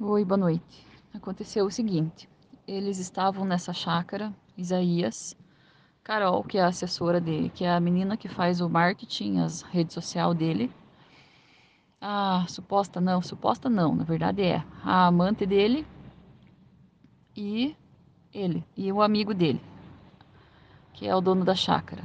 [0.00, 0.86] Oi, boa noite.
[1.12, 2.28] Aconteceu o seguinte:
[2.68, 5.36] eles estavam nessa chácara, Isaías,
[6.04, 9.62] Carol, que é a assessora dele, que é a menina que faz o marketing, as
[9.62, 10.70] redes sociais dele.
[12.00, 15.84] A suposta não, suposta não, na verdade é a amante dele
[17.36, 17.74] e
[18.32, 19.60] ele e o amigo dele,
[20.92, 22.04] que é o dono da chácara.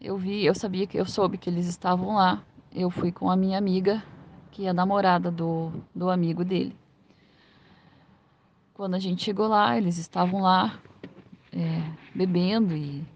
[0.00, 2.44] Eu vi, eu sabia que eu soube que eles estavam lá.
[2.72, 4.00] Eu fui com a minha amiga
[4.56, 6.74] que é a namorada do, do amigo dele.
[8.72, 10.80] Quando a gente chegou lá, eles estavam lá
[11.52, 13.06] é, bebendo e.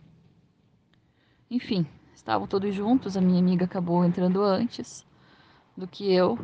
[1.50, 3.16] Enfim, estavam todos juntos.
[3.16, 5.06] A minha amiga acabou entrando antes
[5.74, 6.38] do que eu.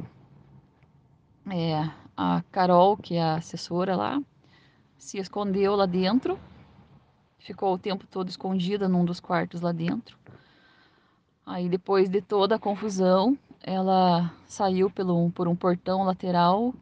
[1.50, 4.18] É, a Carol, que é a assessora lá,
[4.96, 6.38] se escondeu lá dentro,
[7.38, 10.16] ficou o tempo todo escondida num dos quartos lá dentro.
[11.44, 16.74] Aí depois de toda a confusão, ela saiu pelo, por um portão lateral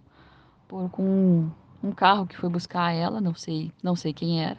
[0.69, 1.51] por, com um,
[1.83, 4.59] um carro que foi buscar ela, não sei, não sei quem era.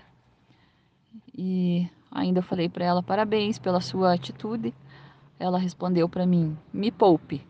[1.38, 4.74] E ainda falei para ela parabéns pela sua atitude.
[5.40, 7.46] Ela respondeu para mim: "Me poupe".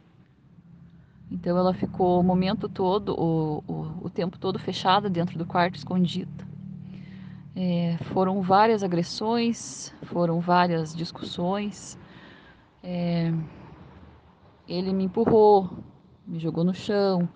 [1.30, 5.76] Então ela ficou o momento todo, o, o, o tempo todo fechada dentro do quarto,
[5.76, 6.46] escondida.
[7.56, 11.98] É, foram várias agressões, foram várias discussões.
[12.84, 13.32] É,
[14.68, 15.70] ele me empurrou,
[16.26, 17.28] me jogou no chão,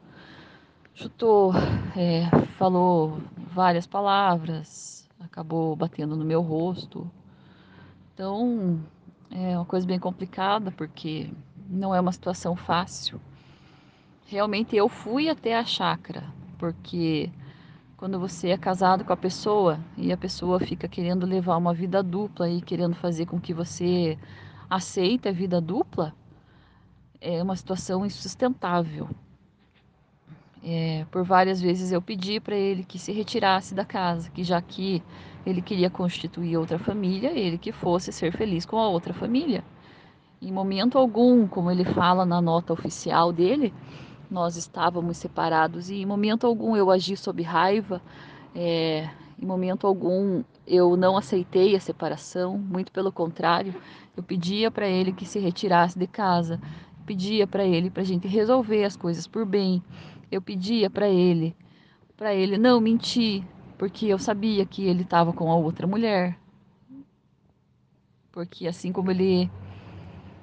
[0.93, 1.53] chutou,
[1.95, 2.25] é,
[2.57, 3.21] falou
[3.53, 7.09] várias palavras, acabou batendo no meu rosto.
[8.13, 8.79] Então
[9.31, 11.29] é uma coisa bem complicada porque
[11.69, 13.21] não é uma situação fácil.
[14.25, 16.23] Realmente eu fui até a chácara,
[16.57, 17.31] porque
[17.95, 22.01] quando você é casado com a pessoa e a pessoa fica querendo levar uma vida
[22.01, 24.17] dupla e querendo fazer com que você
[24.69, 26.13] aceite a vida dupla,
[27.21, 29.09] é uma situação insustentável.
[30.63, 34.61] É, por várias vezes eu pedi para ele que se retirasse da casa, que já
[34.61, 35.01] que
[35.45, 39.63] ele queria constituir outra família, ele que fosse ser feliz com a outra família.
[40.41, 43.73] Em momento algum, como ele fala na nota oficial dele,
[44.29, 48.01] nós estávamos separados e em momento algum eu agi sob raiva,
[48.53, 49.09] é,
[49.41, 53.73] em momento algum eu não aceitei a separação, muito pelo contrário,
[54.15, 56.59] eu pedia para ele que se retirasse de casa,
[57.09, 59.81] pedia para ele para a gente resolver as coisas por bem.
[60.31, 61.55] Eu pedia para ele,
[62.15, 63.43] para ele não mentir,
[63.79, 66.37] porque eu sabia que ele estava com a outra mulher.
[68.31, 69.49] Porque assim como ele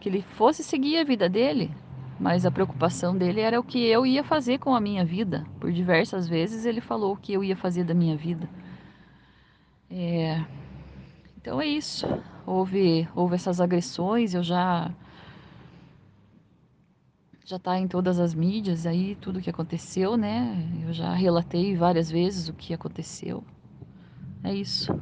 [0.00, 1.70] que ele fosse seguir a vida dele,
[2.18, 5.46] mas a preocupação dele era o que eu ia fazer com a minha vida.
[5.60, 8.50] Por diversas vezes ele falou o que eu ia fazer da minha vida.
[9.88, 10.44] É...
[11.36, 12.08] Então é isso.
[12.44, 14.92] Houve, houve essas agressões, eu já
[17.46, 20.68] já está em todas as mídias aí tudo o que aconteceu, né?
[20.82, 23.44] Eu já relatei várias vezes o que aconteceu.
[24.42, 24.96] É isso.